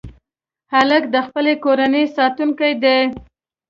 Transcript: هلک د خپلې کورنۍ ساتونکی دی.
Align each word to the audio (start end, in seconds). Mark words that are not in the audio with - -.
هلک 0.73 1.03
د 1.15 1.15
خپلې 1.27 1.53
کورنۍ 1.63 2.03
ساتونکی 2.17 2.73
دی. 2.83 2.99